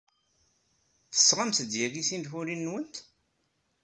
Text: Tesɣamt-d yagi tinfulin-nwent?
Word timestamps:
Tesɣamt-d 1.11 1.71
yagi 1.79 2.03
tinfulin-nwent? 2.09 2.95